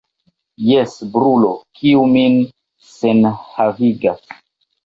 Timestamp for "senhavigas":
2.95-4.27